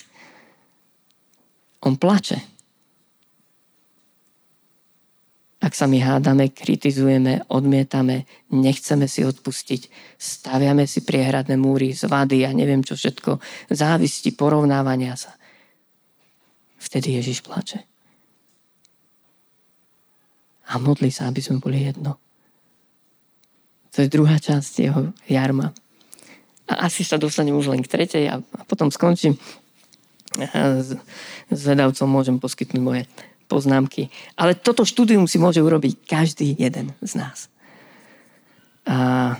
[1.86, 2.59] On plače.
[5.60, 12.56] Ak sa my hádame, kritizujeme, odmietame, nechceme si odpustiť, staviame si priehradné múry, zvady a
[12.56, 15.36] neviem čo všetko, závisti, porovnávania sa.
[16.80, 17.84] Vtedy Ježiš plače.
[20.72, 22.16] A modlí sa, aby sme boli jedno.
[23.92, 25.76] To je druhá časť jeho jarma.
[26.72, 29.36] A asi sa dostanem už len k tretej a, a potom skončím.
[31.52, 33.04] Vedavcom môžem poskytnúť moje
[33.50, 34.14] poznámky.
[34.38, 37.50] Ale toto štúdium si môže urobiť každý jeden z nás.
[38.86, 39.34] A,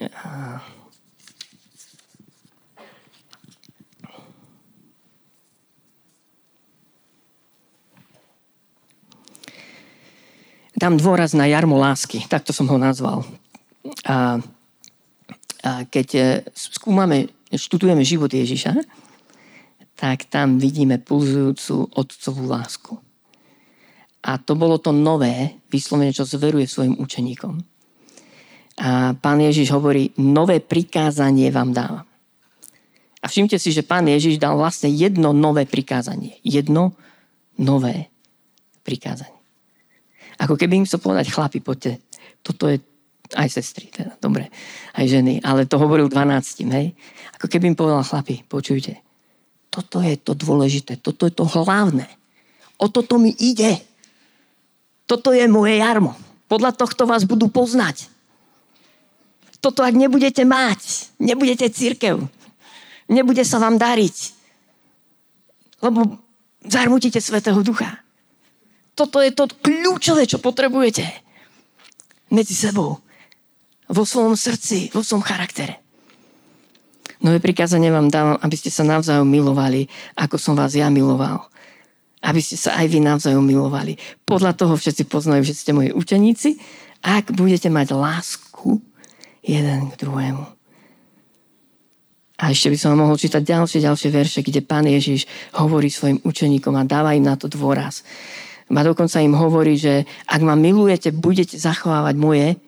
[0.00, 0.62] a,
[10.78, 13.26] dám dôraz na jarmo lásky, takto som ho nazval.
[14.02, 14.42] A,
[15.62, 16.22] a keď e,
[16.54, 19.01] skúmame, študujeme život Ježiša,
[20.02, 22.98] tak tam vidíme pulzujúcu otcovú lásku.
[24.26, 27.62] A to bolo to nové, vyslovene, čo zveruje svojim učeníkom.
[28.82, 32.06] A pán Ježiš hovorí, nové prikázanie vám dávam.
[33.22, 36.42] A všimte si, že pán Ježiš dal vlastne jedno nové prikázanie.
[36.42, 36.98] Jedno
[37.54, 38.10] nové
[38.82, 39.38] prikázanie.
[40.42, 42.02] Ako keby im chcel povedať, chlapi, poďte,
[42.42, 42.82] toto je
[43.38, 44.50] aj sestry, teda, dobre,
[44.98, 46.90] aj ženy, ale to hovoril 12, hej.
[47.38, 49.11] Ako keby im povedal, chlapi, počujte,
[49.72, 52.04] toto je to dôležité, toto je to hlavné.
[52.76, 53.80] O toto mi ide.
[55.08, 56.12] Toto je moje jarmo.
[56.52, 58.12] Podľa tohto vás budú poznať.
[59.64, 62.18] Toto ak nebudete mať, nebudete církev,
[63.06, 64.16] nebude sa vám dariť,
[65.86, 66.18] lebo
[66.66, 68.02] zarmutíte Svetého Ducha.
[68.98, 71.06] Toto je to kľúčové, čo potrebujete
[72.34, 72.98] medzi sebou.
[73.86, 75.81] Vo svojom srdci, vo svojom charaktere.
[77.22, 79.86] Nové prikázanie vám dávam, aby ste sa navzájom milovali,
[80.18, 81.46] ako som vás ja miloval.
[82.18, 83.94] Aby ste sa aj vy navzájom milovali.
[84.26, 86.58] Podľa toho všetci poznajú, že ste moji učeníci,
[87.02, 88.82] ak budete mať lásku
[89.42, 90.44] jeden k druhému.
[92.42, 96.74] A ešte by som mohol čítať ďalšie, ďalšie verše, kde pán Ježiš hovorí svojim učeníkom
[96.74, 98.02] a dáva im na to dôraz.
[98.66, 102.58] A dokonca im hovorí, že ak ma milujete, budete zachovávať moje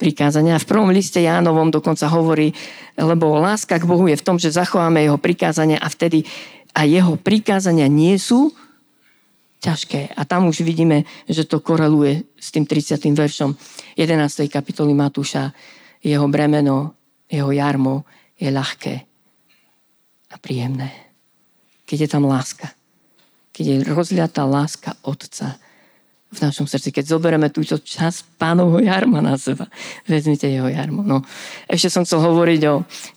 [0.00, 0.56] prikázania.
[0.56, 2.56] V prvom liste Jánovom dokonca hovorí,
[2.96, 6.24] lebo láska k Bohu je v tom, že zachováme jeho prikázania a vtedy
[6.72, 8.56] a jeho prikázania nie sú
[9.60, 10.16] ťažké.
[10.16, 12.96] A tam už vidíme, že to koreluje s tým 30.
[13.12, 13.52] veršom
[14.00, 14.48] 11.
[14.48, 15.52] kapitoly Matúša.
[16.00, 16.96] Jeho bremeno,
[17.28, 18.08] jeho jarmo
[18.40, 18.94] je ľahké
[20.32, 21.12] a príjemné.
[21.84, 22.72] Keď je tam láska
[23.60, 25.60] keď je rozliatá láska Otca
[26.30, 26.94] v našom srdci.
[26.94, 29.66] Keď zoberieme túto čas pánovho jarma na seba.
[30.06, 31.02] Vezmite jeho jarmo.
[31.02, 31.26] No,
[31.66, 32.74] ešte som chcel hovoriť o,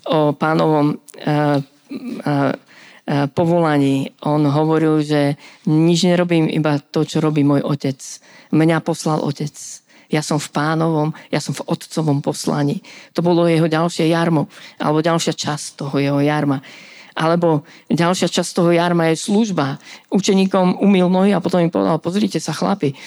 [0.09, 2.53] o pánovom uh, uh,
[3.37, 4.09] povolaní.
[4.25, 5.37] On hovoril, že
[5.69, 7.99] nič nerobím, iba to, čo robí môj otec.
[8.49, 9.53] Mňa poslal otec.
[10.13, 12.85] Ja som v pánovom, ja som v otcovom poslaní.
[13.17, 14.45] To bolo jeho ďalšie jarmo,
[14.77, 16.61] alebo ďalšia časť toho jeho jarma.
[17.13, 19.77] Alebo ďalšia časť toho jarma je služba.
[20.09, 22.97] Učeníkom umil nohy a potom im povedal, pozrite sa chlapi,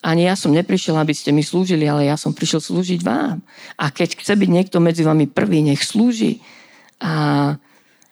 [0.00, 3.44] ani ja som neprišiel, aby ste mi slúžili, ale ja som prišiel slúžiť vám.
[3.76, 6.40] A keď chce byť niekto medzi vami prvý, nech slúži.
[7.04, 7.52] A,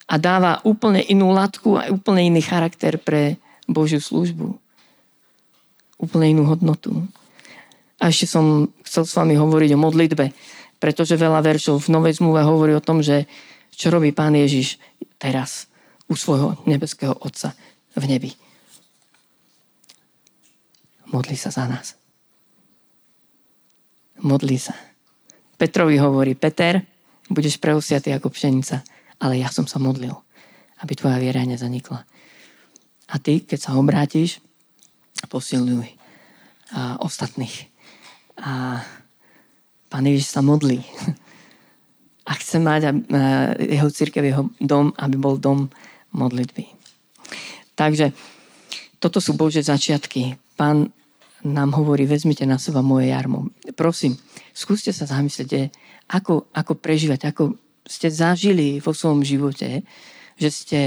[0.05, 4.53] a dáva úplne inú latku a úplne iný charakter pre Božiu službu.
[5.97, 7.09] Úplne inú hodnotu.
[7.97, 10.25] A ešte som chcel s vami hovoriť o modlitbe,
[10.77, 13.25] pretože veľa veršov v Novej zmluve hovorí o tom, že
[13.79, 14.83] čo robí Pán Ježiš
[15.23, 15.71] teraz
[16.11, 17.55] u svojho nebeského Otca
[17.95, 18.31] v nebi.
[21.15, 21.95] Modlí sa za nás.
[24.19, 24.75] Modlí sa.
[25.55, 26.83] Petrovi hovorí, Peter,
[27.31, 28.83] budeš preusiatý ako pšenica,
[29.23, 30.13] ale ja som sa modlil,
[30.83, 32.03] aby tvoja viera nezanikla.
[33.09, 34.43] A ty, keď sa obrátiš,
[35.31, 35.87] posilňuj
[36.75, 37.71] a ostatných.
[38.43, 38.83] A
[39.89, 40.83] Pán Ježiš sa modlí
[42.29, 42.93] a chce mať a,
[43.57, 45.73] jeho církev, jeho dom, aby bol dom
[46.13, 46.69] modlitby.
[47.73, 48.13] Takže
[49.01, 50.37] toto sú Bože začiatky.
[50.59, 50.93] Pán
[51.47, 53.49] nám hovorí, vezmite na seba moje jarmo.
[53.79, 54.19] Prosím,
[54.51, 55.71] skúste sa zamyslieť,
[56.11, 57.55] ako, ako prežívať, ako
[57.87, 59.87] ste zažili vo svojom živote,
[60.35, 60.81] že ste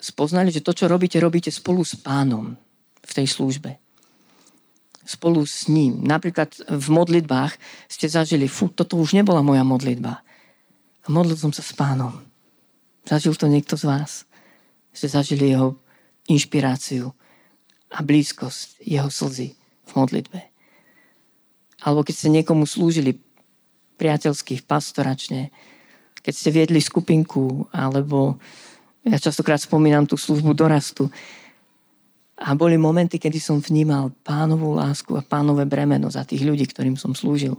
[0.00, 2.56] spoznali, že to, čo robíte, robíte spolu s pánom
[3.04, 3.83] v tej službe.
[5.04, 6.00] Spolu s ním.
[6.00, 7.56] Napríklad v modlitbách
[7.92, 10.24] ste zažili, fú, toto už nebola moja modlitba.
[11.04, 12.24] A modlil som sa s pánom.
[13.04, 14.24] Zažil to niekto z vás?
[14.96, 15.76] Ste zažili jeho
[16.24, 17.12] inšpiráciu
[17.92, 19.52] a blízkosť, jeho slzy
[19.84, 20.40] v modlitbe.
[21.84, 23.20] Alebo keď ste niekomu slúžili
[24.00, 25.52] priateľsky, pastoračne,
[26.24, 28.40] keď ste viedli skupinku, alebo
[29.04, 31.12] ja častokrát spomínam tú službu dorastu.
[32.34, 36.98] A boli momenty, kedy som vnímal pánovú lásku a pánové bremeno za tých ľudí, ktorým
[36.98, 37.54] som slúžil.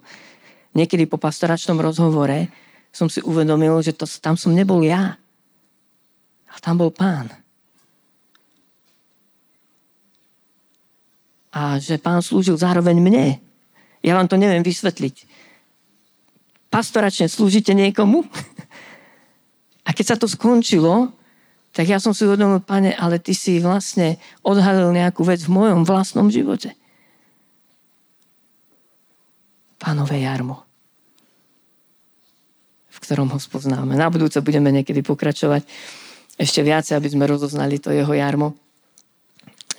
[0.75, 2.51] Niekedy po pastoračnom rozhovore
[2.91, 5.15] som si uvedomil, že to, tam som nebol ja.
[6.51, 7.31] A tam bol pán.
[11.55, 13.39] A že pán slúžil zároveň mne.
[14.03, 15.23] Ja vám to neviem vysvetliť.
[16.67, 18.27] Pastoračne slúžite niekomu?
[19.87, 21.15] A keď sa to skončilo,
[21.75, 24.15] tak ja som si uvedomil, pane, ale ty si vlastne
[24.47, 26.71] odhalil nejakú vec v mojom vlastnom živote.
[29.75, 30.63] Pánové jarmo,
[32.87, 33.99] v ktorom ho spoznáme.
[33.99, 35.67] Na budúce budeme niekedy pokračovať
[36.39, 38.55] ešte viacej, aby sme rozoznali to jeho jarmo.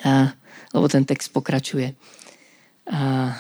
[0.05, 0.37] A,
[0.77, 1.97] lebo ten text pokračuje.
[2.93, 3.33] A,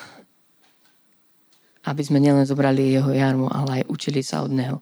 [1.84, 4.80] aby sme nielen zobrali jeho jarmo, ale aj učili sa od neho.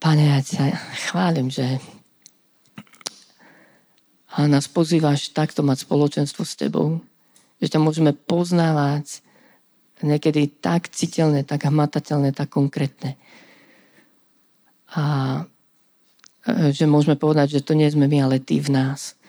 [0.00, 0.64] Pane, ja ťa
[1.12, 1.76] chválim, že
[4.30, 7.04] a nás pozývaš takto mať spoločenstvo s Tebou,
[7.60, 9.20] že ťa môžeme poznávať
[10.00, 13.20] niekedy tak citeľné, tak hmatateľné, tak konkrétne.
[14.96, 15.04] A
[16.48, 19.20] e, že môžeme povedať, že to nie sme my, ale Ty v nás.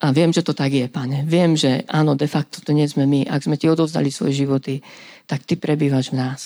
[0.00, 1.26] A viem, že to tak je, pane.
[1.26, 3.26] Viem, že áno, de facto to nie sme my.
[3.26, 4.78] Ak sme Ti odovzdali svoje životy,
[5.26, 6.40] tak Ty prebývaš v nás.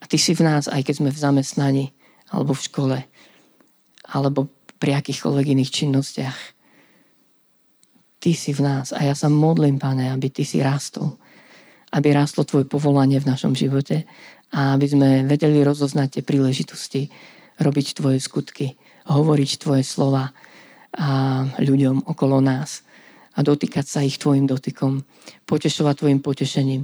[0.00, 1.84] A ty si v nás, aj keď sme v zamestnaní,
[2.32, 2.98] alebo v škole,
[4.10, 4.48] alebo
[4.80, 6.38] pri akýchkoľvek iných činnostiach.
[8.20, 11.20] Ty si v nás a ja sa modlím, pane, aby ty si rastol.
[11.92, 14.08] Aby rastlo tvoje povolanie v našom živote
[14.50, 17.02] a aby sme vedeli rozoznať tie príležitosti,
[17.60, 18.76] robiť tvoje skutky,
[19.08, 20.32] hovoriť tvoje slova
[20.96, 21.08] a
[21.60, 22.82] ľuďom okolo nás
[23.38, 25.06] a dotýkať sa ich tvojim dotykom,
[25.46, 26.82] potešovať tvojim potešením.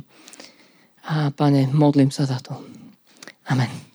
[1.10, 2.85] A pane, modlím sa za to.
[3.50, 3.85] Amen.